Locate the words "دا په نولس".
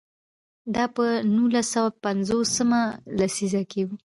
0.75-1.67